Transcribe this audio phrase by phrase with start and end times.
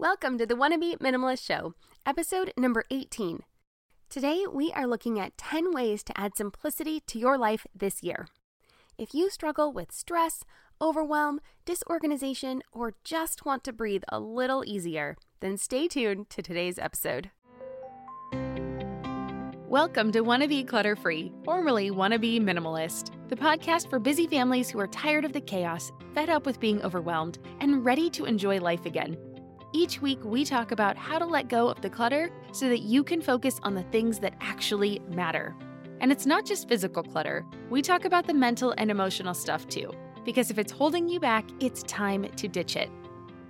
[0.00, 1.74] Welcome to the Wannabe Minimalist Show,
[2.06, 3.40] episode number 18.
[4.08, 8.28] Today, we are looking at 10 ways to add simplicity to your life this year.
[8.96, 10.44] If you struggle with stress,
[10.80, 16.78] overwhelm, disorganization, or just want to breathe a little easier, then stay tuned to today's
[16.78, 17.32] episode.
[19.66, 24.86] Welcome to Wannabe Clutter Free, formerly Wannabe Minimalist, the podcast for busy families who are
[24.86, 29.18] tired of the chaos, fed up with being overwhelmed, and ready to enjoy life again.
[29.72, 33.04] Each week, we talk about how to let go of the clutter so that you
[33.04, 35.54] can focus on the things that actually matter.
[36.00, 39.92] And it's not just physical clutter, we talk about the mental and emotional stuff too.
[40.24, 42.88] Because if it's holding you back, it's time to ditch it.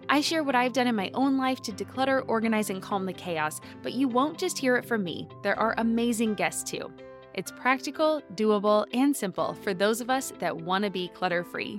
[0.08, 3.12] I share what I've done in my own life to declutter, organize, and calm the
[3.12, 5.28] chaos, but you won't just hear it from me.
[5.42, 6.90] There are amazing guests too.
[7.34, 11.78] It's practical, doable, and simple for those of us that want to be clutter free.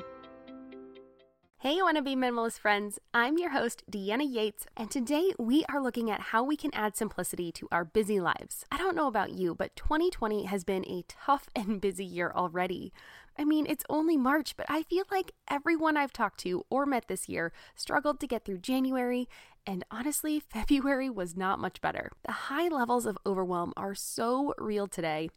[1.62, 2.99] Hey, wannabe minimalist friends.
[3.13, 6.95] I'm your host, Deanna Yates, and today we are looking at how we can add
[6.95, 8.63] simplicity to our busy lives.
[8.71, 12.93] I don't know about you, but 2020 has been a tough and busy year already.
[13.37, 17.10] I mean, it's only March, but I feel like everyone I've talked to or met
[17.10, 19.27] this year struggled to get through January,
[19.68, 22.10] and honestly, February was not much better.
[22.24, 25.30] The high levels of overwhelm are so real today.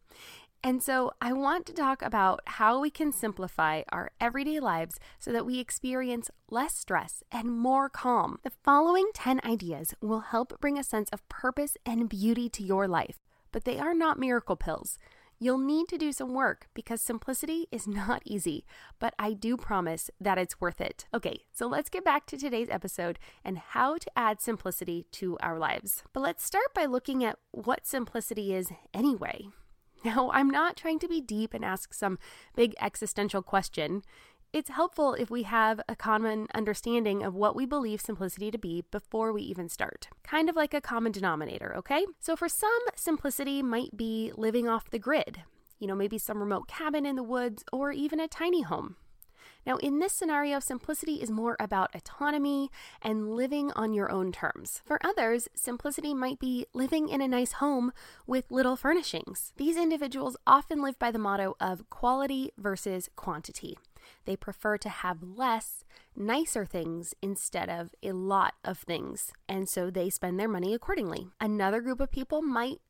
[0.65, 5.33] And so, I want to talk about how we can simplify our everyday lives so
[5.33, 8.39] that we experience less stress and more calm.
[8.45, 12.87] The following 10 ideas will help bring a sense of purpose and beauty to your
[12.87, 13.19] life,
[13.51, 14.99] but they are not miracle pills.
[15.41, 18.65] You'll need to do some work because simplicity is not easy,
[19.01, 21.07] but I do promise that it's worth it.
[21.13, 25.59] Okay, so let's get back to today's episode and how to add simplicity to our
[25.59, 26.05] lives.
[26.13, 29.49] But let's start by looking at what simplicity is anyway.
[30.05, 32.19] Now, I'm not trying to be deep and ask some
[32.57, 34.03] big existential question.
[34.53, 38.85] It's helpful if we have a common understanding of what we believe simplicity to be
[38.91, 40.09] before we even start.
[40.25, 42.05] Kind of like a common denominator, okay?
[42.21, 45.45] So, for some, simplicity might be living off the grid.
[45.79, 48.97] You know, maybe some remote cabin in the woods or even a tiny home.
[49.67, 54.83] Now, in this scenario, simplicity is more about autonomy and living on your own terms.
[54.85, 57.93] For others, simplicity might be living in a nice home
[58.27, 59.53] with little furnishings.
[59.57, 63.79] These individuals often live by the motto of quality versus quantity.
[64.25, 65.85] They prefer to have less,
[66.17, 71.29] nicer things instead of a lot of things, and so they spend their money accordingly.
[71.41, 72.81] Another group of people might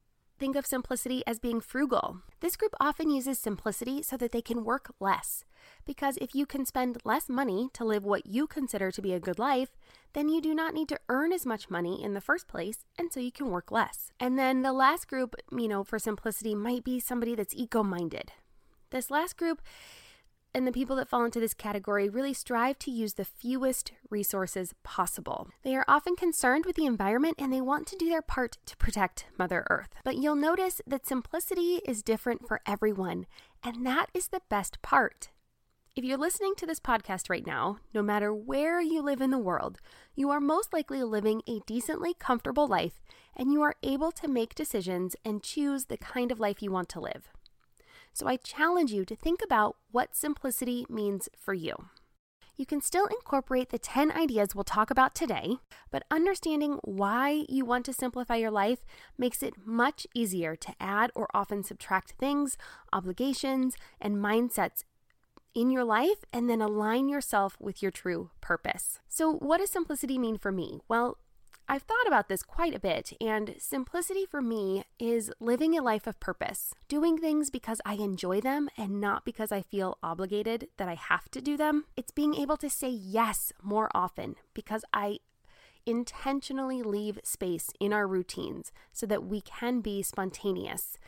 [0.43, 2.19] think of simplicity as being frugal.
[2.41, 5.45] This group often uses simplicity so that they can work less.
[5.87, 9.21] Because if you can spend less money to live what you consider to be a
[9.21, 9.69] good life,
[10.15, 13.13] then you do not need to earn as much money in the first place, and
[13.13, 14.11] so you can work less.
[14.19, 18.33] And then the last group, you know, for simplicity might be somebody that's eco minded.
[18.91, 19.63] This last group
[20.55, 24.75] and the people that fall into this category really strive to use the fewest resources
[24.83, 25.49] possible.
[25.63, 28.77] They are often concerned with the environment and they want to do their part to
[28.77, 29.91] protect Mother Earth.
[30.05, 33.27] But you'll notice that simplicity is different for everyone,
[33.63, 35.31] and that is the best part.
[35.95, 39.39] If you're listening to this podcast right now, no matter where you live in the
[39.39, 39.79] world,
[40.15, 43.03] you are most likely living a decently comfortable life
[43.37, 46.89] and you are able to make decisions and choose the kind of life you want
[46.91, 47.29] to live.
[48.13, 51.87] So I challenge you to think about what simplicity means for you.
[52.57, 55.57] You can still incorporate the 10 ideas we'll talk about today,
[55.91, 58.85] but understanding why you want to simplify your life
[59.17, 62.59] makes it much easier to add or often subtract things,
[62.93, 64.85] obligations, and mindsets
[65.55, 69.01] in your life and then align yourself with your true purpose.
[69.09, 70.81] So, what does simplicity mean for me?
[70.89, 71.19] Well,
[71.69, 76.07] I've thought about this quite a bit, and simplicity for me is living a life
[76.07, 80.89] of purpose, doing things because I enjoy them and not because I feel obligated that
[80.89, 81.85] I have to do them.
[81.97, 85.21] It's being able to say yes more often because I
[85.87, 90.99] intentionally leave space in our routines so that we can be spontaneous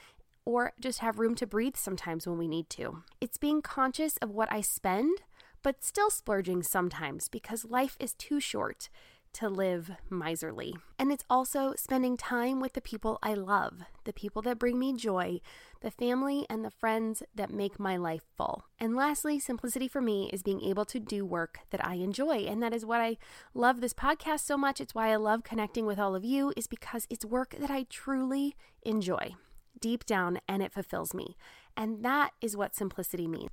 [0.45, 3.03] or just have room to breathe sometimes when we need to.
[3.21, 5.19] It's being conscious of what I spend,
[5.63, 8.89] but still splurging sometimes because life is too short
[9.35, 10.75] to live miserly.
[10.99, 14.95] And it's also spending time with the people I love, the people that bring me
[14.95, 15.41] joy,
[15.81, 18.65] the family and the friends that make my life full.
[18.79, 22.47] And lastly, simplicity for me is being able to do work that I enjoy.
[22.47, 23.19] And that is what I
[23.53, 24.81] love this podcast so much.
[24.81, 27.87] It's why I love connecting with all of you, is because it's work that I
[27.91, 29.35] truly enjoy
[29.81, 31.37] deep down and it fulfills me.
[31.77, 33.51] And that is what simplicity means.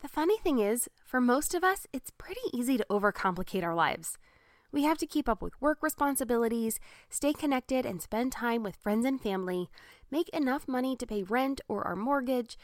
[0.00, 4.18] The funny thing is, for most of us, it's pretty easy to overcomplicate our lives.
[4.72, 6.80] We have to keep up with work responsibilities,
[7.10, 9.68] stay connected and spend time with friends and family,
[10.10, 12.56] make enough money to pay rent or our mortgage,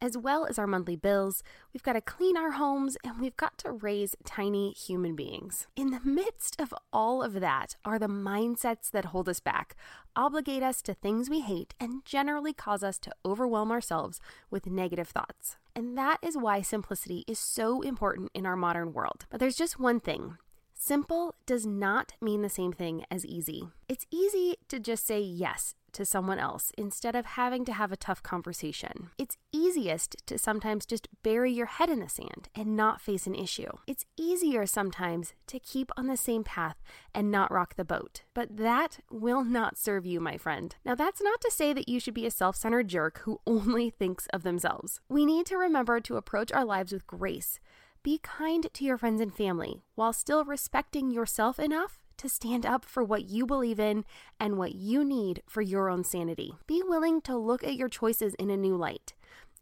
[0.00, 1.42] as well as our monthly bills.
[1.72, 5.66] We've got to clean our homes and we've got to raise tiny human beings.
[5.74, 9.74] In the midst of all of that are the mindsets that hold us back,
[10.14, 14.20] obligate us to things we hate, and generally cause us to overwhelm ourselves
[14.50, 15.56] with negative thoughts.
[15.74, 19.26] And that is why simplicity is so important in our modern world.
[19.30, 20.38] But there's just one thing
[20.80, 23.68] Simple does not mean the same thing as easy.
[23.88, 27.96] It's easy to just say yes to someone else instead of having to have a
[27.96, 29.10] tough conversation.
[29.18, 33.34] It's easiest to sometimes just bury your head in the sand and not face an
[33.34, 33.70] issue.
[33.88, 36.76] It's easier sometimes to keep on the same path
[37.12, 38.22] and not rock the boat.
[38.32, 40.76] But that will not serve you, my friend.
[40.84, 43.90] Now, that's not to say that you should be a self centered jerk who only
[43.90, 45.00] thinks of themselves.
[45.08, 47.58] We need to remember to approach our lives with grace
[48.08, 52.82] be kind to your friends and family while still respecting yourself enough to stand up
[52.82, 54.02] for what you believe in
[54.40, 56.54] and what you need for your own sanity.
[56.66, 59.12] Be willing to look at your choices in a new light.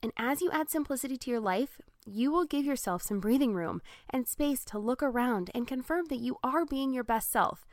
[0.00, 3.82] And as you add simplicity to your life, you will give yourself some breathing room
[4.10, 7.66] and space to look around and confirm that you are being your best self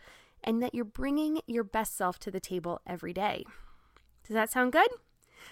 [0.44, 3.46] and that you're bringing your best self to the table every day.
[4.26, 4.90] Does that sound good?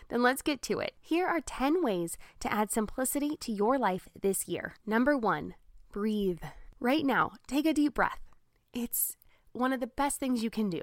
[0.09, 0.93] Then let's get to it.
[1.01, 4.75] Here are 10 ways to add simplicity to your life this year.
[4.85, 5.55] Number one,
[5.91, 6.41] breathe.
[6.79, 8.19] Right now, take a deep breath.
[8.73, 9.17] It's
[9.53, 10.81] one of the best things you can do.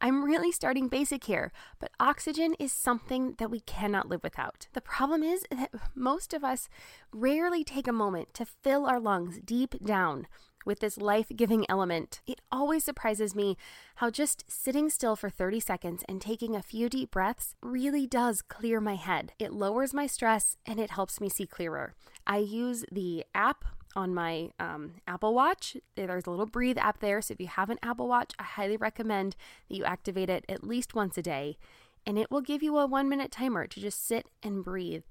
[0.00, 4.66] I'm really starting basic here, but oxygen is something that we cannot live without.
[4.72, 6.68] The problem is that most of us
[7.12, 10.26] rarely take a moment to fill our lungs deep down
[10.64, 12.20] with this life giving element.
[12.26, 13.56] It always surprises me
[13.96, 18.42] how just sitting still for 30 seconds and taking a few deep breaths really does
[18.42, 19.32] clear my head.
[19.38, 21.94] It lowers my stress and it helps me see clearer.
[22.26, 23.64] I use the app
[23.96, 25.76] on my um, Apple Watch.
[25.96, 27.20] There's a little breathe app there.
[27.20, 29.36] So if you have an Apple Watch, I highly recommend
[29.68, 31.58] that you activate it at least once a day.
[32.06, 35.02] And it will give you a one minute timer to just sit and breathe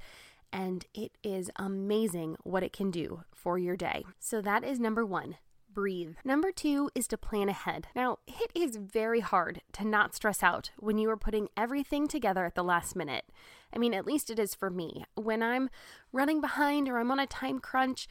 [0.51, 4.03] and it is amazing what it can do for your day.
[4.19, 5.37] So that is number one.
[5.71, 6.15] Breathe.
[6.25, 7.87] Number two is to plan ahead.
[7.95, 12.43] Now, it is very hard to not stress out when you are putting everything together
[12.43, 13.25] at the last minute.
[13.73, 15.05] I mean, at least it is for me.
[15.13, 15.69] When I'm
[16.11, 18.07] running behind or I'm on a time crunch,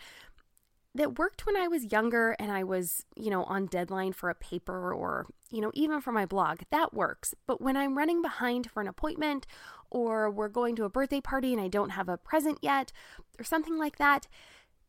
[0.94, 4.34] that worked when I was younger and I was, you know, on deadline for a
[4.34, 6.61] paper or, you know, even for my blog.
[6.70, 7.34] That works.
[7.46, 9.46] But when I'm running behind for an appointment
[9.90, 12.93] or we're going to a birthday party and I don't have a present yet
[13.38, 14.26] or something like that,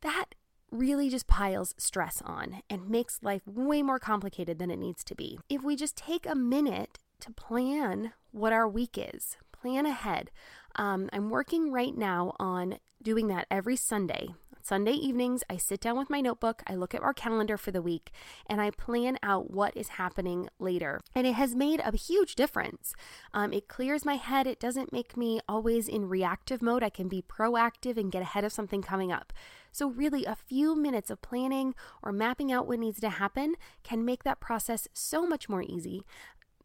[0.01, 0.35] that
[0.71, 5.15] really just piles stress on and makes life way more complicated than it needs to
[5.15, 5.39] be.
[5.49, 10.31] If we just take a minute to plan what our week is, plan ahead.
[10.75, 14.29] Um, I'm working right now on doing that every Sunday.
[14.69, 17.81] Sunday evenings, I sit down with my notebook, I look at our calendar for the
[17.81, 18.11] week,
[18.45, 21.01] and I plan out what is happening later.
[21.15, 22.93] And it has made a huge difference.
[23.33, 26.83] Um, it clears my head, it doesn't make me always in reactive mode.
[26.83, 29.33] I can be proactive and get ahead of something coming up.
[29.71, 31.73] So, really, a few minutes of planning
[32.03, 36.05] or mapping out what needs to happen can make that process so much more easy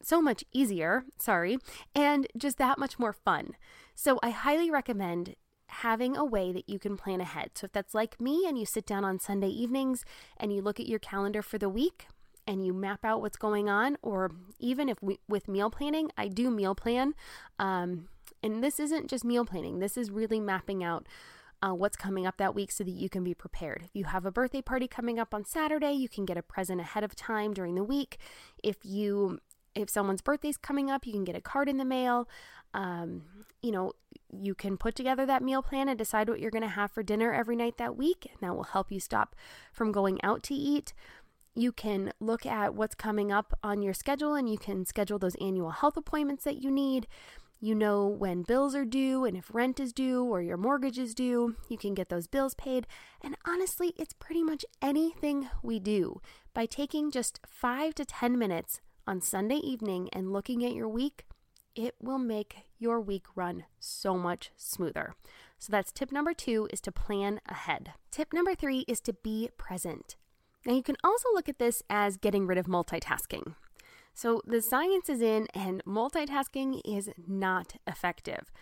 [0.02, 1.56] so much easier, sorry,
[1.94, 3.56] and just that much more fun.
[3.94, 5.34] So I highly recommend
[5.68, 7.50] having a way that you can plan ahead.
[7.54, 10.04] So if that's like me and you sit down on Sunday evenings
[10.36, 12.06] and you look at your calendar for the week
[12.46, 16.28] and you map out what's going on, or even if we, with meal planning, I
[16.28, 17.14] do meal plan.
[17.58, 18.08] Um,
[18.42, 21.06] and this isn't just meal planning, this is really mapping out
[21.62, 23.82] uh, what's coming up that week so that you can be prepared.
[23.84, 26.80] If you have a birthday party coming up on Saturday, you can get a present
[26.80, 28.18] ahead of time during the week.
[28.62, 29.38] If you
[29.74, 32.28] if someone's birthday's coming up, you can get a card in the mail.
[32.72, 33.22] Um,
[33.62, 33.92] you know,
[34.32, 37.02] you can put together that meal plan and decide what you're going to have for
[37.02, 38.26] dinner every night that week.
[38.30, 39.34] And that will help you stop
[39.72, 40.92] from going out to eat.
[41.54, 45.36] You can look at what's coming up on your schedule and you can schedule those
[45.36, 47.06] annual health appointments that you need.
[47.60, 51.14] You know when bills are due and if rent is due or your mortgage is
[51.14, 51.54] due.
[51.68, 52.86] You can get those bills paid.
[53.22, 56.20] And honestly, it's pretty much anything we do.
[56.52, 61.24] By taking just five to 10 minutes on Sunday evening and looking at your week,
[61.74, 65.14] it will make your week run so much smoother.
[65.58, 67.92] So that's tip number two is to plan ahead.
[68.10, 70.16] Tip number three is to be present.
[70.66, 73.54] Now you can also look at this as getting rid of multitasking.
[74.14, 78.52] So the science is in and multitasking is not effective.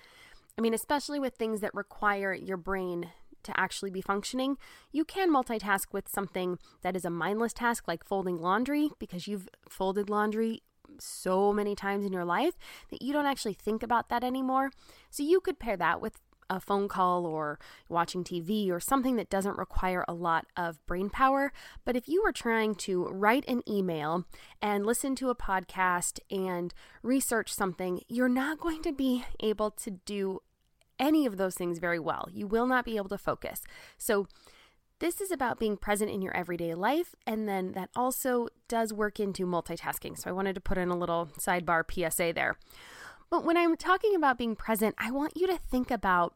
[0.57, 3.11] I mean, especially with things that require your brain
[3.45, 4.57] to actually be functioning,
[4.91, 9.49] you can multitask with something that is a mindless task like folding laundry because you've
[9.69, 10.63] folded laundry
[10.99, 12.55] so many times in your life
[12.91, 14.71] that you don't actually think about that anymore.
[15.11, 16.19] So you could pair that with
[16.51, 17.59] a phone call or
[17.89, 21.53] watching TV or something that doesn't require a lot of brain power.
[21.85, 24.27] But if you were trying to write an email
[24.61, 29.93] and listen to a podcast and research something, you're not going to be able to
[30.05, 30.41] do
[30.99, 32.29] any of those things very well.
[32.33, 33.63] You will not be able to focus.
[33.99, 34.27] So,
[34.99, 39.19] this is about being present in your everyday life, and then that also does work
[39.19, 40.17] into multitasking.
[40.17, 42.57] So, I wanted to put in a little sidebar PSA there.
[43.31, 46.35] But when I'm talking about being present, I want you to think about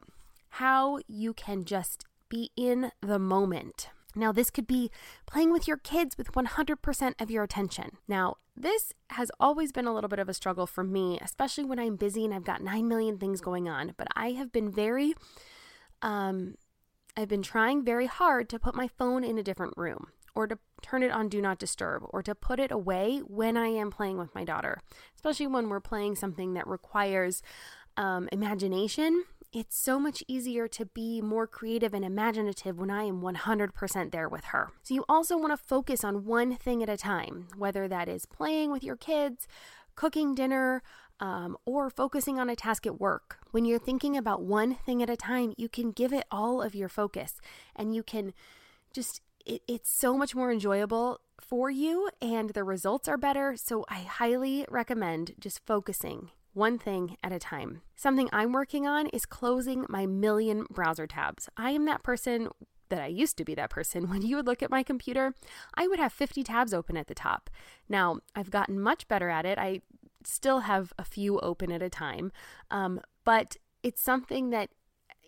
[0.49, 3.89] how you can just be in the moment.
[4.17, 4.91] Now, this could be
[5.25, 7.97] playing with your kids with 100% of your attention.
[8.07, 11.79] Now, this has always been a little bit of a struggle for me, especially when
[11.79, 13.93] I'm busy and I've got 9 million things going on.
[13.97, 15.13] But I have been very,
[16.01, 16.55] um,
[17.15, 20.57] I've been trying very hard to put my phone in a different room or to
[20.81, 24.17] turn it on do not disturb or to put it away when I am playing
[24.17, 24.81] with my daughter,
[25.15, 27.41] especially when we're playing something that requires
[27.97, 33.21] um, imagination it's so much easier to be more creative and imaginative when I am
[33.21, 34.71] 100% there with her.
[34.83, 38.25] So, you also want to focus on one thing at a time, whether that is
[38.25, 39.47] playing with your kids,
[39.95, 40.83] cooking dinner,
[41.19, 43.37] um, or focusing on a task at work.
[43.51, 46.75] When you're thinking about one thing at a time, you can give it all of
[46.75, 47.41] your focus
[47.75, 48.33] and you can
[48.93, 53.55] just, it, it's so much more enjoyable for you and the results are better.
[53.55, 57.81] So, I highly recommend just focusing one thing at a time.
[57.95, 61.47] Something I'm working on is closing my million browser tabs.
[61.55, 62.49] I am that person
[62.89, 64.09] that I used to be that person.
[64.09, 65.33] When you would look at my computer,
[65.75, 67.49] I would have 50 tabs open at the top.
[67.87, 69.57] Now, I've gotten much better at it.
[69.57, 69.81] I
[70.25, 72.31] still have a few open at a time,
[72.71, 74.69] um, but it's something that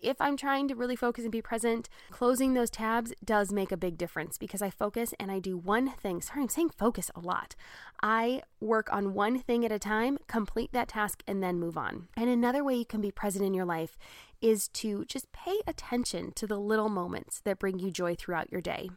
[0.02, 3.76] if I'm trying to really focus and be present, closing those tabs does make a
[3.76, 6.20] big difference because I focus and I do one thing.
[6.20, 7.54] Sorry, I'm saying focus a lot.
[8.02, 12.08] I work on one thing at a time, complete that task, and then move on.
[12.16, 13.98] And another way you can be present in your life
[14.40, 18.60] is to just pay attention to the little moments that bring you joy throughout your
[18.60, 18.90] day.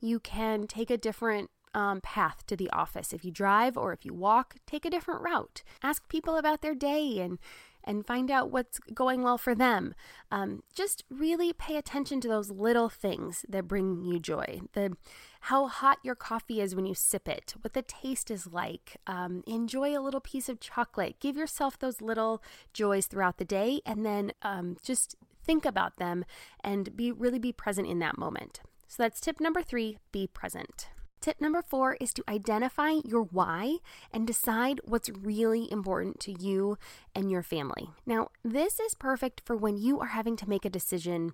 [0.00, 3.12] You can take a different um, path to the office.
[3.12, 5.62] If you drive or if you walk, take a different route.
[5.82, 7.38] Ask people about their day and
[7.84, 9.94] and find out what's going well for them.
[10.30, 14.60] Um, just really pay attention to those little things that bring you joy.
[14.72, 14.96] The
[15.42, 18.96] how hot your coffee is when you sip it, what the taste is like.
[19.06, 21.20] Um, enjoy a little piece of chocolate.
[21.20, 22.42] Give yourself those little
[22.72, 26.24] joys throughout the day, and then um, just think about them
[26.62, 28.60] and be really be present in that moment.
[28.86, 30.88] So that's tip number three: be present.
[31.20, 33.78] Tip number four is to identify your why
[34.12, 36.78] and decide what's really important to you
[37.14, 37.90] and your family.
[38.06, 41.32] Now, this is perfect for when you are having to make a decision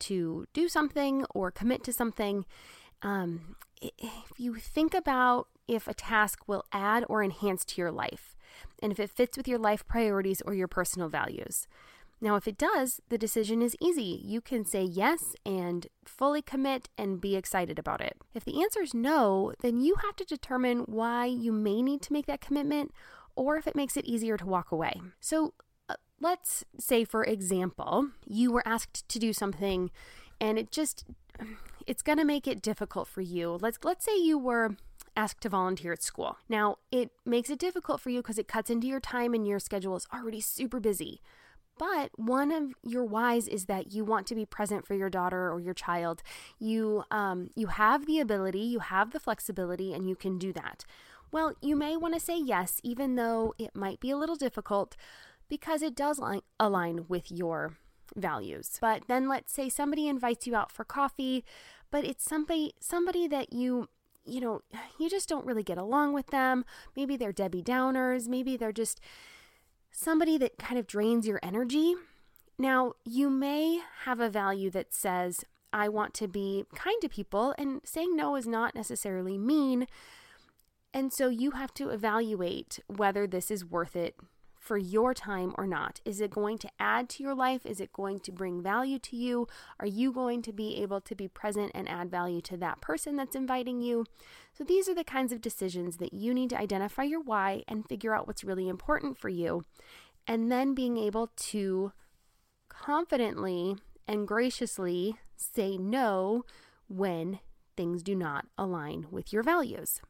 [0.00, 2.44] to do something or commit to something.
[3.02, 8.36] Um, if you think about if a task will add or enhance to your life,
[8.82, 11.66] and if it fits with your life priorities or your personal values.
[12.20, 14.20] Now, if it does, the decision is easy.
[14.24, 18.16] You can say yes and fully commit and be excited about it.
[18.34, 22.12] If the answer is no, then you have to determine why you may need to
[22.12, 22.92] make that commitment
[23.34, 25.00] or if it makes it easier to walk away.
[25.20, 25.52] So,
[25.90, 29.90] uh, let's say, for example, you were asked to do something
[30.40, 31.04] and it just
[31.86, 33.58] it's going to make it difficult for you.
[33.60, 34.76] Let's let's say you were
[35.16, 36.36] asked to volunteer at school.
[36.48, 39.58] Now, it makes it difficult for you because it cuts into your time and your
[39.58, 41.20] schedule is already super busy.
[41.78, 45.52] But one of your whys is that you want to be present for your daughter
[45.52, 46.22] or your child.
[46.58, 50.84] You um, you have the ability, you have the flexibility, and you can do that.
[51.32, 54.96] Well, you may want to say yes, even though it might be a little difficult,
[55.48, 57.76] because it does li- align with your
[58.14, 58.78] values.
[58.80, 61.44] But then let's say somebody invites you out for coffee,
[61.90, 63.88] but it's somebody somebody that you
[64.24, 64.62] you know,
[64.98, 66.64] you just don't really get along with them.
[66.96, 69.00] Maybe they're Debbie Downers, maybe they're just
[69.96, 71.94] somebody that kind of drains your energy.
[72.58, 77.54] Now, you may have a value that says, I want to be kind to people,
[77.58, 79.86] and saying no is not necessarily mean.
[80.92, 84.16] And so you have to evaluate whether this is worth it
[84.66, 86.00] for your time or not?
[86.04, 87.64] Is it going to add to your life?
[87.64, 89.46] Is it going to bring value to you?
[89.78, 93.14] Are you going to be able to be present and add value to that person
[93.14, 94.04] that's inviting you?
[94.52, 97.86] So, these are the kinds of decisions that you need to identify your why and
[97.86, 99.62] figure out what's really important for you.
[100.26, 101.92] And then being able to
[102.68, 103.76] confidently
[104.08, 106.44] and graciously say no
[106.88, 107.38] when
[107.76, 110.00] things do not align with your values.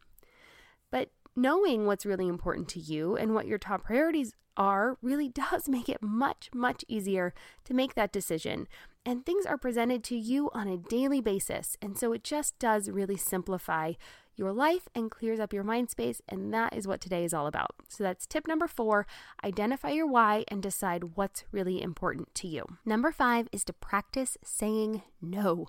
[0.91, 5.69] But knowing what's really important to you and what your top priorities are really does
[5.69, 8.67] make it much, much easier to make that decision.
[9.05, 11.77] And things are presented to you on a daily basis.
[11.81, 13.93] And so it just does really simplify
[14.35, 16.21] your life and clears up your mind space.
[16.29, 17.75] And that is what today is all about.
[17.89, 19.07] So that's tip number four
[19.45, 22.65] identify your why and decide what's really important to you.
[22.85, 25.69] Number five is to practice saying no.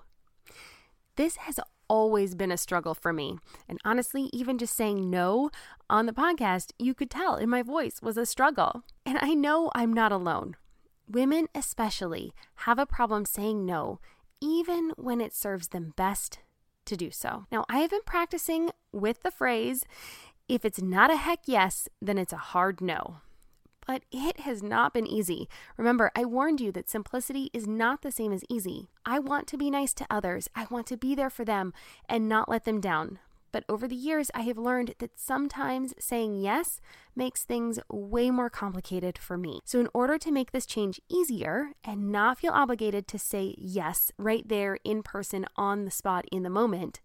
[1.16, 1.58] This has
[1.88, 3.38] always been a struggle for me.
[3.68, 5.50] And honestly, even just saying no
[5.90, 8.82] on the podcast, you could tell in my voice was a struggle.
[9.04, 10.56] And I know I'm not alone.
[11.08, 13.98] Women, especially, have a problem saying no,
[14.40, 16.40] even when it serves them best
[16.84, 17.46] to do so.
[17.50, 19.84] Now, I have been practicing with the phrase
[20.48, 23.18] if it's not a heck yes, then it's a hard no.
[23.88, 25.48] But it has not been easy.
[25.78, 28.90] Remember, I warned you that simplicity is not the same as easy.
[29.06, 31.72] I want to be nice to others, I want to be there for them
[32.06, 33.18] and not let them down.
[33.50, 36.82] But over the years, I have learned that sometimes saying yes
[37.16, 39.60] makes things way more complicated for me.
[39.64, 44.12] So, in order to make this change easier and not feel obligated to say yes
[44.18, 47.00] right there in person on the spot in the moment,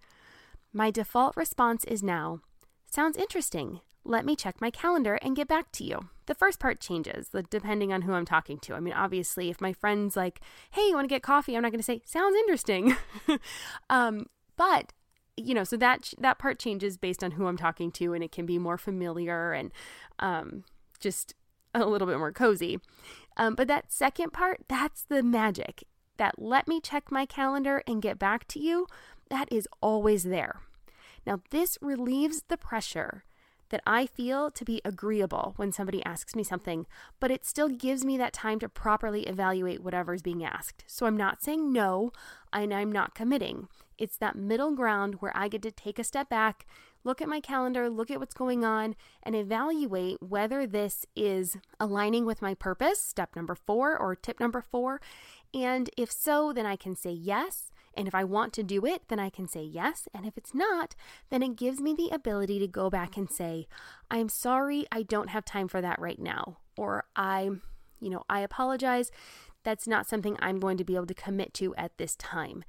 [0.74, 2.42] my default response is now
[2.86, 3.80] sounds interesting.
[4.06, 6.10] Let me check my calendar and get back to you.
[6.26, 8.74] The first part changes depending on who I'm talking to.
[8.74, 10.42] I mean, obviously, if my friend's like,
[10.72, 11.56] hey, you want to get coffee?
[11.56, 12.96] I'm not going to say, sounds interesting.
[13.90, 14.26] um,
[14.58, 14.94] but
[15.36, 18.32] you know, so that that part changes based on who I'm talking to, and it
[18.32, 19.72] can be more familiar and
[20.20, 20.64] um,
[21.00, 21.34] just
[21.74, 22.80] a little bit more cozy.
[23.38, 25.86] Um, but that second part, that's the magic.
[26.18, 28.88] That let me check my calendar and get back to you.
[29.30, 30.62] That is always there.
[31.26, 33.24] Now, this relieves the pressure
[33.74, 36.86] that I feel to be agreeable when somebody asks me something,
[37.20, 40.84] but it still gives me that time to properly evaluate whatever is being asked.
[40.86, 42.12] So I'm not saying no
[42.54, 43.68] and I'm not committing.
[43.98, 46.68] It's that middle ground where I get to take a step back,
[47.04, 52.28] look at my calendar, look at what's going on, and evaluate whether this is aligning
[52.28, 55.02] with my purpose, step number four or tip number four.
[55.52, 59.04] And if so, then I can say yes and if I want to do it,
[59.08, 60.08] then I can say yes.
[60.14, 60.96] And if it's not,
[61.30, 63.68] then it gives me the ability to go back and say,
[64.10, 66.58] I'm sorry, I don't have time for that right now.
[66.78, 67.50] Or I,
[68.00, 69.12] you know, I apologize.
[69.64, 72.64] That's not something I'm going to be able to commit to at this time.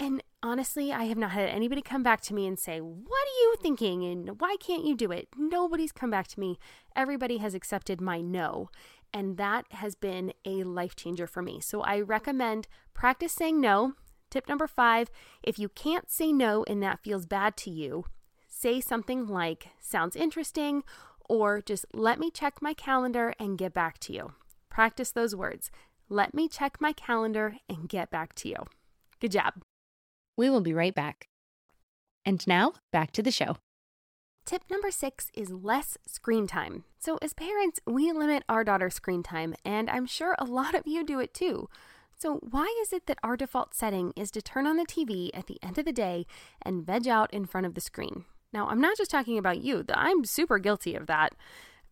[0.00, 3.40] And honestly, I have not had anybody come back to me and say, What are
[3.40, 4.04] you thinking?
[4.04, 5.28] And why can't you do it?
[5.36, 6.58] Nobody's come back to me.
[6.96, 8.70] Everybody has accepted my no.
[9.12, 11.60] And that has been a life changer for me.
[11.60, 13.94] So I recommend practice saying no.
[14.34, 15.12] Tip number five
[15.44, 18.06] if you can't say no and that feels bad to you,
[18.48, 20.82] say something like, sounds interesting,
[21.28, 24.32] or just let me check my calendar and get back to you.
[24.68, 25.70] Practice those words.
[26.08, 28.56] Let me check my calendar and get back to you.
[29.20, 29.62] Good job.
[30.36, 31.28] We will be right back.
[32.24, 33.58] And now, back to the show.
[34.44, 36.82] Tip number six is less screen time.
[36.98, 40.88] So, as parents, we limit our daughter's screen time, and I'm sure a lot of
[40.88, 41.68] you do it too.
[42.16, 45.46] So, why is it that our default setting is to turn on the TV at
[45.46, 46.26] the end of the day
[46.62, 48.24] and veg out in front of the screen?
[48.52, 51.34] Now, I'm not just talking about you, I'm super guilty of that.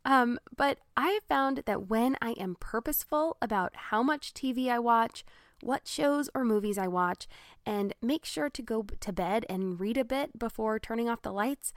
[0.05, 4.79] Um, but I have found that when I am purposeful about how much TV I
[4.79, 5.25] watch,
[5.61, 7.29] what shows or movies I watch,
[7.65, 11.33] and make sure to go to bed and read a bit before turning off the
[11.33, 11.73] lights,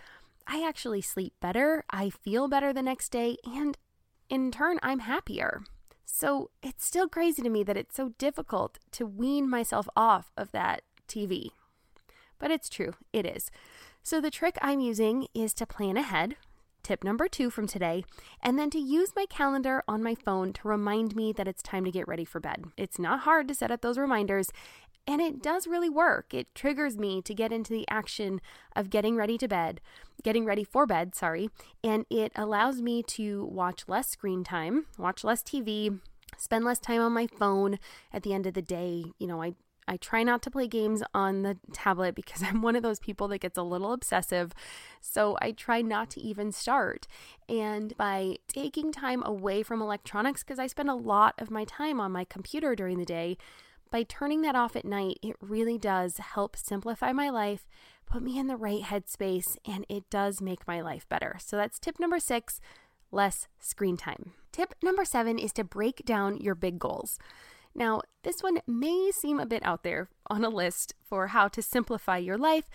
[0.48, 3.78] I actually sleep better, I feel better the next day, and
[4.30, 5.62] in turn, I'm happier.
[6.06, 10.52] So it's still crazy to me that it's so difficult to wean myself off of
[10.52, 11.50] that TV.
[12.40, 13.50] But it's true, it is.
[14.04, 16.36] So the trick I'm using is to plan ahead,
[16.84, 18.06] tip number two from today,
[18.42, 21.84] and then to use my calendar on my phone to remind me that it's time
[21.86, 22.66] to get ready for bed.
[22.78, 24.52] It's not hard to set up those reminders,
[25.08, 26.34] and it does really work.
[26.34, 28.42] It triggers me to get into the action
[28.76, 29.82] of getting ready to bed,
[30.24, 31.50] getting ready for bed, sorry.
[31.84, 36.00] And it allows me to watch less screen time, watch less TV,
[36.38, 37.80] spend less time on my phone
[38.12, 39.06] at the end of the day.
[39.20, 39.54] You know, I
[39.88, 43.28] I try not to play games on the tablet because I'm one of those people
[43.30, 44.54] that gets a little obsessive.
[45.00, 47.08] So I try not to even start.
[47.48, 52.00] And by taking time away from electronics, because I spend a lot of my time
[52.00, 53.38] on my computer during the day,
[53.96, 57.66] by turning that off at night, it really does help simplify my life,
[58.06, 61.38] put me in the right headspace, and it does make my life better.
[61.40, 62.60] So that's tip number six
[63.10, 64.34] less screen time.
[64.52, 67.18] Tip number seven is to break down your big goals.
[67.74, 71.62] Now, this one may seem a bit out there on a list for how to
[71.62, 72.66] simplify your life,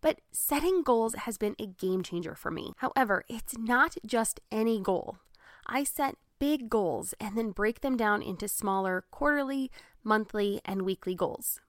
[0.00, 2.72] but setting goals has been a game changer for me.
[2.78, 5.18] However, it's not just any goal.
[5.66, 9.70] I set big goals and then break them down into smaller quarterly,
[10.02, 11.60] monthly, and weekly goals.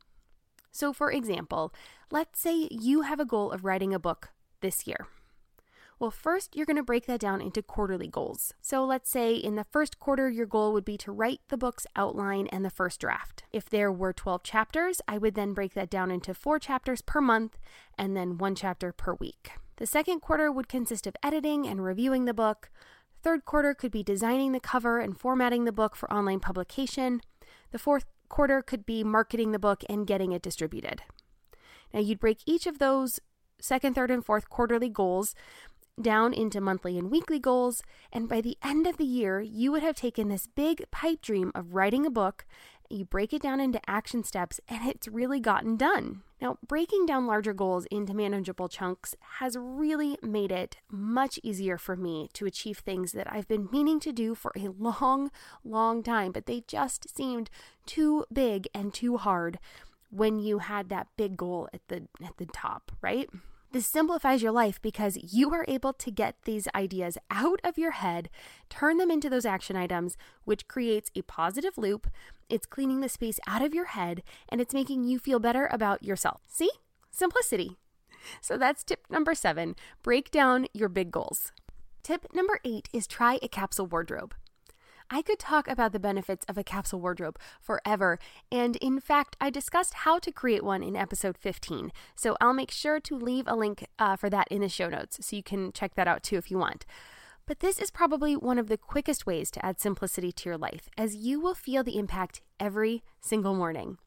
[0.71, 1.73] So, for example,
[2.09, 4.29] let's say you have a goal of writing a book
[4.61, 5.07] this year.
[5.99, 8.55] Well, first, you're going to break that down into quarterly goals.
[8.59, 11.85] So, let's say in the first quarter, your goal would be to write the book's
[11.95, 13.43] outline and the first draft.
[13.51, 17.21] If there were 12 chapters, I would then break that down into four chapters per
[17.21, 17.59] month
[17.99, 19.51] and then one chapter per week.
[19.75, 22.71] The second quarter would consist of editing and reviewing the book.
[23.21, 27.21] Third quarter could be designing the cover and formatting the book for online publication.
[27.71, 31.03] The fourth quarter could be marketing the book and getting it distributed.
[31.93, 33.19] Now, you'd break each of those
[33.59, 35.35] second, third, and fourth quarterly goals
[36.01, 39.83] down into monthly and weekly goals, and by the end of the year, you would
[39.83, 42.45] have taken this big pipe dream of writing a book.
[42.91, 46.23] You break it down into action steps, and it's really gotten done.
[46.41, 51.95] Now, breaking down larger goals into manageable chunks has really made it much easier for
[51.95, 55.31] me to achieve things that I've been meaning to do for a long,
[55.63, 57.49] long time, but they just seemed
[57.85, 59.59] too big and too hard
[60.09, 63.29] when you had that big goal at the at the top, right?
[63.71, 67.91] This simplifies your life because you are able to get these ideas out of your
[67.91, 68.29] head,
[68.69, 72.09] turn them into those action items, which creates a positive loop.
[72.49, 76.03] It's cleaning the space out of your head and it's making you feel better about
[76.03, 76.41] yourself.
[76.49, 76.69] See?
[77.11, 77.77] Simplicity.
[78.41, 81.53] So that's tip number seven break down your big goals.
[82.03, 84.35] Tip number eight is try a capsule wardrobe.
[85.13, 88.17] I could talk about the benefits of a capsule wardrobe forever,
[88.49, 91.91] and in fact, I discussed how to create one in episode 15.
[92.15, 95.17] So I'll make sure to leave a link uh, for that in the show notes
[95.19, 96.85] so you can check that out too if you want.
[97.45, 100.87] But this is probably one of the quickest ways to add simplicity to your life,
[100.97, 103.97] as you will feel the impact every single morning.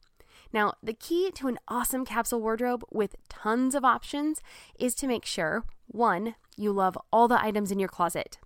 [0.51, 4.41] Now, the key to an awesome capsule wardrobe with tons of options
[4.79, 8.39] is to make sure one, you love all the items in your closet.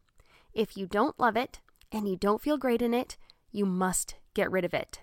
[0.54, 1.60] If you don't love it,
[1.92, 3.18] and you don't feel great in it,
[3.52, 5.00] you must get rid of it.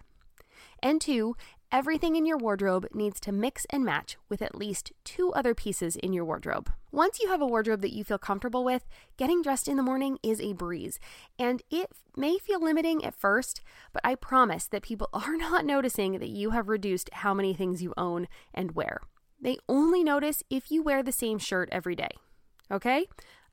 [0.83, 1.37] And two,
[1.73, 5.97] everything in your wardrobe needs to mix and match with at least two other pieces
[5.97, 6.71] in your wardrobe.
[6.93, 10.19] Once you have a wardrobe that you feel comfortable with, getting dressed in the morning
[10.23, 10.99] is a breeze.
[11.39, 13.61] And it may feel limiting at first,
[13.93, 17.83] but I promise that people are not noticing that you have reduced how many things
[17.83, 19.01] you own and wear.
[19.41, 22.11] They only notice if you wear the same shirt every day.
[22.71, 23.07] Okay?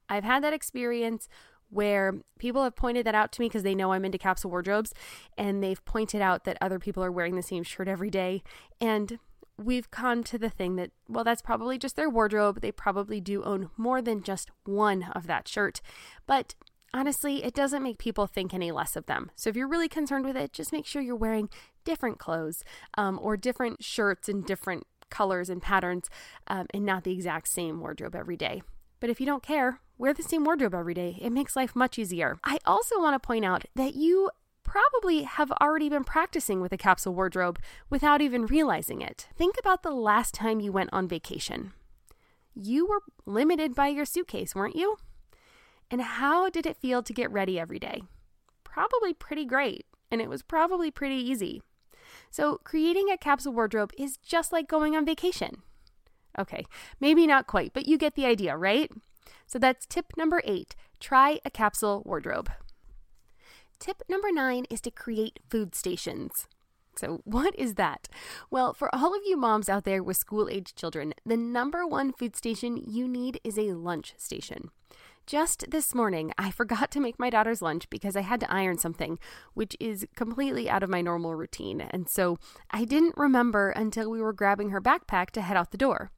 [0.10, 1.28] I've had that experience
[1.74, 4.94] where people have pointed that out to me because they know I'm into capsule wardrobes
[5.38, 8.44] and they've pointed out that other people are wearing the same shirt every day.
[8.80, 9.20] And
[9.58, 12.62] we've come to the thing that, well, that's probably just their wardrobe.
[12.62, 15.82] They probably do own more than just one of that shirt.
[16.26, 16.56] But
[16.94, 19.32] honestly, it doesn't make people think any less of them.
[19.36, 21.50] So if you're really concerned with it, just make sure you're wearing
[21.84, 22.64] different clothes
[22.98, 26.10] um, or different shirts and different colors and patterns
[26.48, 28.64] um, and not the exact same wardrobe every day.
[29.00, 31.18] But if you don't care, wear the same wardrobe every day.
[31.22, 32.38] It makes life much easier.
[32.44, 34.30] I also want to point out that you
[34.64, 39.28] probably have already been practicing with a capsule wardrobe without even realizing it.
[39.36, 41.74] Think about the last time you went on vacation.
[42.56, 44.98] You were limited by your suitcase, weren't you?
[45.92, 48.04] And how did it feel to get ready every day?
[48.64, 51.62] Probably pretty great, and it was probably pretty easy.
[52.32, 55.62] So, creating a capsule wardrobe is just like going on vacation.
[56.38, 56.66] Okay,
[57.00, 58.92] maybe not quite, but you get the idea, right?
[59.48, 62.50] So that's tip number eight try a capsule wardrobe.
[63.80, 66.48] Tip number nine is to create food stations.
[66.96, 68.08] So, what is that?
[68.52, 72.14] Well, for all of you moms out there with school age children, the number one
[72.14, 74.70] food station you need is a lunch station.
[75.26, 78.78] Just this morning, I forgot to make my daughter's lunch because I had to iron
[78.78, 79.18] something,
[79.54, 81.82] which is completely out of my normal routine.
[81.82, 82.38] And so
[82.72, 86.12] I didn't remember until we were grabbing her backpack to head out the door.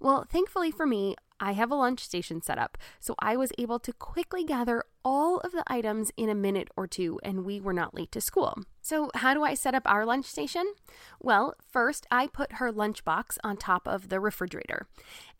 [0.00, 3.78] Well, thankfully for me, I have a lunch station set up, so I was able
[3.80, 7.72] to quickly gather all of the items in a minute or two, and we were
[7.72, 8.58] not late to school.
[8.82, 10.74] So, how do I set up our lunch station?
[11.20, 14.86] Well, first, I put her lunchbox on top of the refrigerator,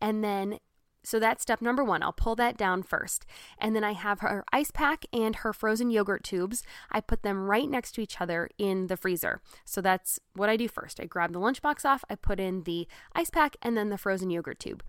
[0.00, 0.58] and then
[1.02, 2.02] so that's step number one.
[2.02, 3.24] I'll pull that down first.
[3.58, 6.62] And then I have her ice pack and her frozen yogurt tubes.
[6.90, 9.40] I put them right next to each other in the freezer.
[9.64, 11.00] So that's what I do first.
[11.00, 14.30] I grab the lunchbox off, I put in the ice pack and then the frozen
[14.30, 14.82] yogurt tube.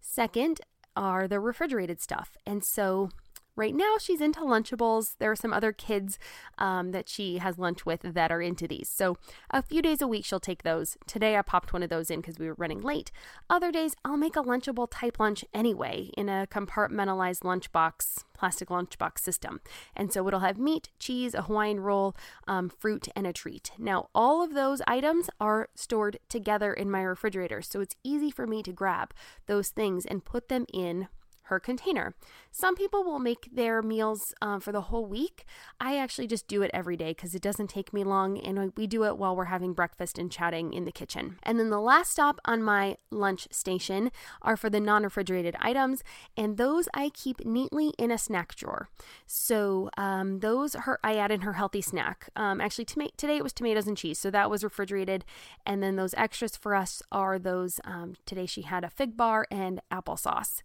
[0.00, 0.60] Second
[0.96, 2.36] are the refrigerated stuff.
[2.46, 3.10] And so
[3.58, 5.16] Right now, she's into Lunchables.
[5.18, 6.16] There are some other kids
[6.58, 8.88] um, that she has lunch with that are into these.
[8.88, 9.16] So,
[9.50, 10.96] a few days a week, she'll take those.
[11.08, 13.10] Today, I popped one of those in because we were running late.
[13.50, 19.18] Other days, I'll make a Lunchable type lunch anyway in a compartmentalized lunchbox, plastic lunchbox
[19.18, 19.60] system.
[19.96, 22.14] And so, it'll have meat, cheese, a Hawaiian roll,
[22.46, 23.72] um, fruit, and a treat.
[23.76, 27.60] Now, all of those items are stored together in my refrigerator.
[27.62, 29.12] So, it's easy for me to grab
[29.46, 31.08] those things and put them in
[31.48, 32.14] her container.
[32.50, 35.44] Some people will make their meals uh, for the whole week.
[35.80, 38.86] I actually just do it every day because it doesn't take me long and we
[38.86, 41.38] do it while we're having breakfast and chatting in the kitchen.
[41.42, 44.10] And then the last stop on my lunch station
[44.42, 46.02] are for the non refrigerated items,
[46.36, 48.88] and those I keep neatly in a snack drawer.
[49.26, 52.28] So um, those her I add in her healthy snack.
[52.36, 55.24] Um, actually, today it was tomatoes and cheese, so that was refrigerated.
[55.64, 57.80] And then those extras for us are those.
[57.84, 60.62] Um, today she had a fig bar and applesauce.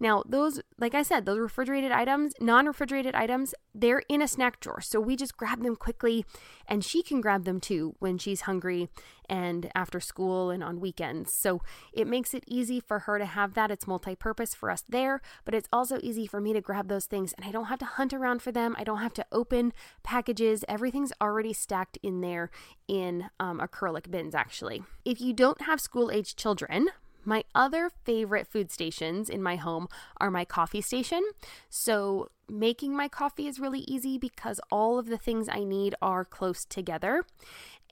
[0.00, 4.60] Now, those, like I said, those refrigerated items, non refrigerated items, they're in a snack
[4.60, 4.80] drawer.
[4.80, 6.24] So we just grab them quickly,
[6.66, 8.88] and she can grab them too when she's hungry
[9.28, 11.32] and after school and on weekends.
[11.32, 11.60] So
[11.92, 13.70] it makes it easy for her to have that.
[13.70, 17.06] It's multi purpose for us there, but it's also easy for me to grab those
[17.06, 18.74] things and I don't have to hunt around for them.
[18.78, 20.64] I don't have to open packages.
[20.68, 22.50] Everything's already stacked in there
[22.86, 24.82] in um, acrylic bins, actually.
[25.04, 26.88] If you don't have school age children,
[27.24, 31.22] my other favorite food stations in my home are my coffee station.
[31.68, 36.24] So, making my coffee is really easy because all of the things I need are
[36.24, 37.24] close together.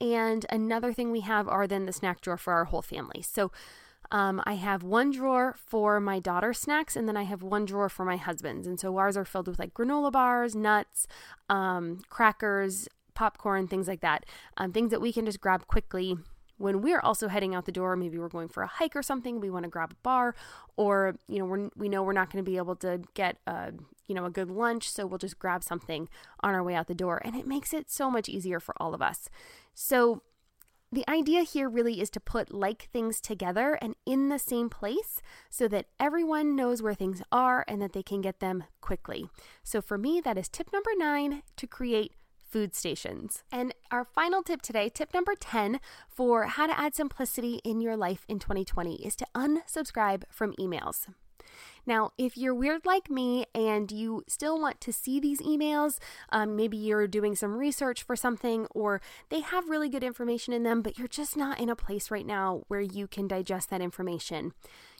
[0.00, 3.22] And another thing we have are then the snack drawer for our whole family.
[3.22, 3.50] So
[4.10, 7.88] um, I have one drawer for my daughter's snacks, and then I have one drawer
[7.88, 8.66] for my husband's.
[8.66, 11.06] And so ours are filled with like granola bars, nuts,
[11.48, 14.24] um, crackers, popcorn, things like that.
[14.56, 16.16] Um, things that we can just grab quickly
[16.58, 17.96] when we're also heading out the door.
[17.96, 19.40] Maybe we're going for a hike or something.
[19.40, 20.34] We want to grab a bar,
[20.76, 23.72] or you know, we're, we know we're not going to be able to get a
[24.06, 26.08] you know a good lunch, so we'll just grab something
[26.40, 28.94] on our way out the door, and it makes it so much easier for all
[28.94, 29.28] of us.
[29.74, 30.22] So,
[30.92, 35.20] the idea here really is to put like things together and in the same place
[35.50, 39.28] so that everyone knows where things are and that they can get them quickly.
[39.62, 42.12] So, for me, that is tip number nine to create
[42.56, 43.44] food stations.
[43.52, 47.98] And our final tip today, tip number 10 for how to add simplicity in your
[47.98, 51.06] life in 2020, is to unsubscribe from emails.
[51.84, 55.98] Now, if you're weird like me and you still want to see these emails,
[56.30, 60.62] um, maybe you're doing some research for something or they have really good information in
[60.62, 63.82] them, but you're just not in a place right now where you can digest that
[63.82, 64.54] information.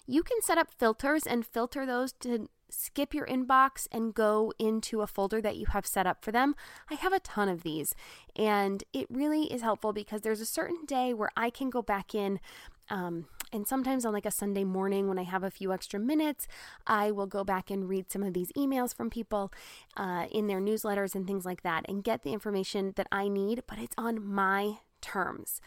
[0.06, 5.00] You can set up filters and filter those to skip your inbox and go into
[5.00, 6.54] a folder that you have set up for them.
[6.90, 7.94] I have a ton of these,
[8.34, 12.14] and it really is helpful because there's a certain day where I can go back
[12.14, 12.40] in.
[12.88, 16.46] Um, and sometimes on like a Sunday morning when I have a few extra minutes,
[16.86, 19.52] I will go back and read some of these emails from people
[19.96, 23.62] uh, in their newsletters and things like that and get the information that I need,
[23.66, 25.60] but it's on my terms.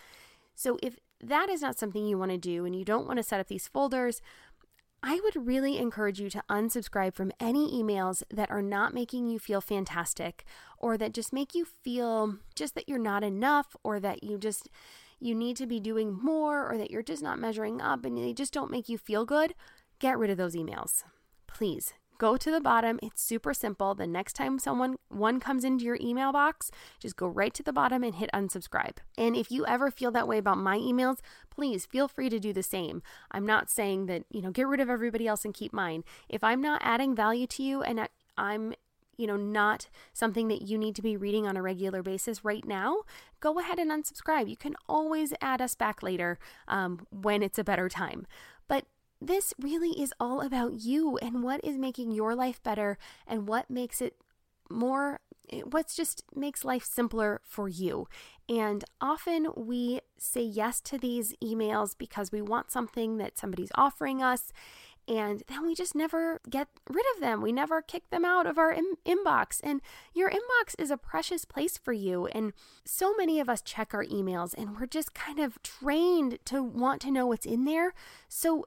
[0.56, 3.24] So if that is not something you want to do and you don't want to
[3.24, 4.22] set up these folders,
[5.02, 9.40] I would really encourage you to unsubscribe from any emails that are not making you
[9.40, 10.44] feel fantastic
[10.78, 14.70] or that just make you feel just that you're not enough or that you just
[15.20, 18.34] you need to be doing more or that you're just not measuring up and they
[18.34, 19.54] just don't make you feel good.
[20.00, 21.04] Get rid of those emails.
[21.48, 23.00] Please go to the bottom.
[23.02, 23.96] It's super simple.
[23.96, 27.74] The next time someone one comes into your email box, just go right to the
[27.74, 28.98] bottom and hit unsubscribe.
[29.18, 31.18] And if you ever feel that way about my emails,
[31.50, 33.02] please feel free to do the same.
[33.32, 36.04] I'm not saying that, you know, get rid of everybody else and keep mine.
[36.28, 38.76] If I'm not adding value to you and I'm
[39.18, 42.66] you know, not something that you need to be reading on a regular basis right
[42.66, 43.02] now,
[43.42, 44.50] go ahead and unsubscribe.
[44.50, 48.26] You can always add us back later um, when it's a better time.
[48.70, 48.86] But
[49.22, 53.70] this really is all about you and what is making your life better and what
[53.70, 54.16] makes it
[54.70, 55.20] more
[55.52, 58.08] eh, what's just makes life simpler for you.
[58.48, 64.22] And often we say yes to these emails because we want something that somebody's offering
[64.24, 64.54] us
[65.10, 67.42] and then we just never get rid of them.
[67.42, 69.60] We never kick them out of our in- inbox.
[69.64, 69.82] And
[70.14, 72.28] your inbox is a precious place for you.
[72.28, 72.54] And
[72.86, 77.02] so many of us check our emails and we're just kind of trained to want
[77.02, 77.96] to know what's in there.
[78.28, 78.66] So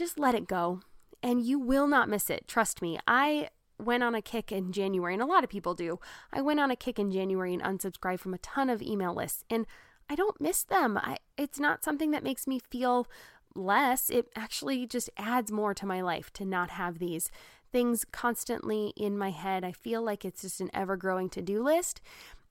[0.00, 0.80] just let it go
[1.22, 2.48] and you will not miss it.
[2.48, 2.98] Trust me.
[3.06, 6.00] I went on a kick in January, and a lot of people do.
[6.32, 9.44] I went on a kick in January and unsubscribed from a ton of email lists,
[9.50, 9.66] and
[10.08, 10.96] I don't miss them.
[10.96, 13.06] I, it's not something that makes me feel
[13.54, 14.08] less.
[14.08, 17.30] It actually just adds more to my life to not have these
[17.70, 19.64] things constantly in my head.
[19.64, 22.00] I feel like it's just an ever growing to do list.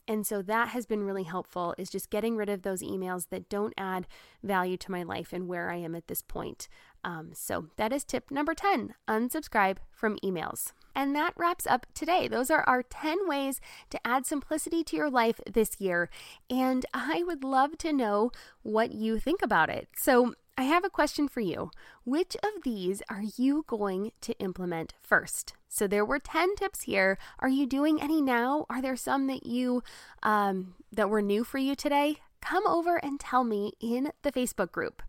[0.09, 3.47] And so that has been really helpful is just getting rid of those emails that
[3.47, 4.07] don't add
[4.43, 6.67] value to my life and where I am at this point.
[7.03, 10.73] Um, so that is tip number 10 unsubscribe from emails.
[10.95, 12.27] And that wraps up today.
[12.27, 16.09] Those are our 10 ways to add simplicity to your life this year.
[16.49, 18.31] And I would love to know
[18.63, 19.89] what you think about it.
[19.95, 21.71] So I have a question for you.
[22.03, 25.53] Which of these are you going to implement first?
[25.69, 27.17] So there were 10 tips here.
[27.39, 28.65] Are you doing any now?
[28.69, 29.83] Are there some that you
[30.21, 32.17] um, that were new for you today?
[32.41, 35.01] Come over and tell me in the Facebook group.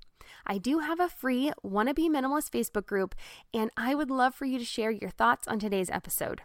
[0.46, 3.16] I do have a free Wannabe Minimalist Facebook group,
[3.52, 6.42] and I would love for you to share your thoughts on today's episode.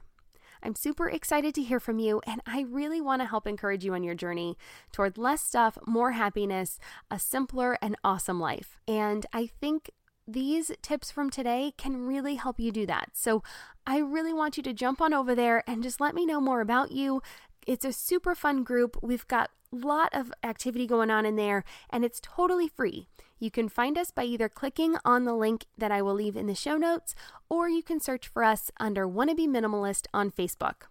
[0.65, 3.93] I'm super excited to hear from you, and I really want to help encourage you
[3.93, 4.58] on your journey
[4.91, 6.80] toward less stuff, more happiness,
[7.12, 8.80] a simpler and awesome life.
[8.88, 9.91] And I think
[10.28, 13.12] these tips from today can really help you do that.
[13.13, 13.43] So
[13.86, 16.62] I really want you to jump on over there and just let me know more
[16.62, 17.21] about you.
[17.67, 18.97] It's a super fun group.
[19.04, 23.08] We've got a lot of activity going on in there, and it's totally free.
[23.37, 26.47] You can find us by either clicking on the link that I will leave in
[26.47, 27.15] the show notes,
[27.49, 30.83] or you can search for us under Wannabe Minimalist on Facebook.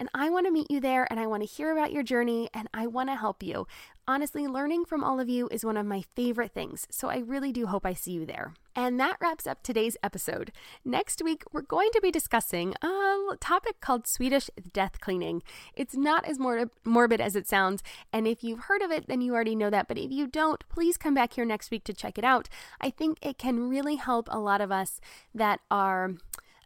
[0.00, 2.48] And I want to meet you there and I want to hear about your journey
[2.54, 3.66] and I want to help you.
[4.08, 7.52] Honestly, learning from all of you is one of my favorite things, so I really
[7.52, 8.54] do hope I see you there.
[8.74, 10.52] And that wraps up today's episode.
[10.84, 15.42] Next week, we're going to be discussing a topic called Swedish death cleaning.
[15.74, 17.82] It's not as mor- morbid as it sounds,
[18.12, 19.86] and if you've heard of it, then you already know that.
[19.86, 22.48] But if you don't, please come back here next week to check it out.
[22.80, 25.00] I think it can really help a lot of us
[25.34, 26.14] that are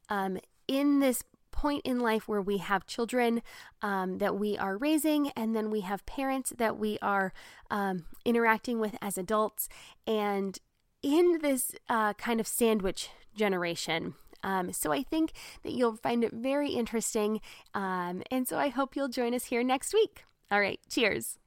[0.09, 3.41] um, in this point in life where we have children
[3.81, 7.33] um, that we are raising, and then we have parents that we are
[7.71, 9.69] um, interacting with as adults.
[10.07, 10.59] And
[11.03, 16.33] in this uh, kind of sandwich generation, um, so I think that you'll find it
[16.33, 17.41] very interesting.
[17.73, 20.25] Um, and so I hope you'll join us here next week.
[20.51, 21.39] All right, cheers.